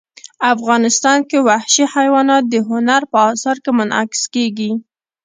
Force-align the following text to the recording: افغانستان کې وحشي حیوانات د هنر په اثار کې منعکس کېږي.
افغانستان 0.53 1.19
کې 1.29 1.37
وحشي 1.47 1.85
حیوانات 1.93 2.43
د 2.49 2.55
هنر 2.69 3.01
په 3.11 3.17
اثار 3.31 3.57
کې 3.63 3.71
منعکس 3.77 4.21
کېږي. 4.33 4.71